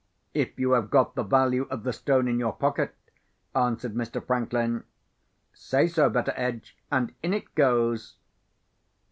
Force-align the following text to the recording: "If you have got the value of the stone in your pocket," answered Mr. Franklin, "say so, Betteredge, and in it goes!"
"If 0.33 0.57
you 0.57 0.71
have 0.71 0.89
got 0.89 1.13
the 1.13 1.21
value 1.21 1.67
of 1.69 1.83
the 1.83 1.93
stone 1.93 2.27
in 2.27 2.39
your 2.39 2.53
pocket," 2.53 2.95
answered 3.53 3.93
Mr. 3.93 4.25
Franklin, 4.25 4.83
"say 5.53 5.85
so, 5.87 6.09
Betteredge, 6.09 6.75
and 6.89 7.13
in 7.21 7.35
it 7.35 7.53
goes!" 7.53 8.15